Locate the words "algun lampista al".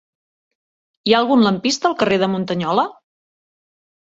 1.25-1.95